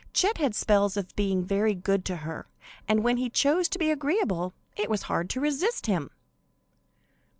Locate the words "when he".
3.03-3.29